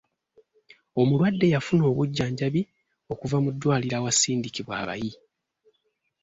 Omulwadde 1.01 1.45
yafuna 1.53 1.83
obujjanjabi 1.91 2.61
okuva 3.11 3.37
mu 3.43 3.49
ddwaliro 3.53 3.95
awasindikibwa 3.99 4.73
abayi 4.81 5.11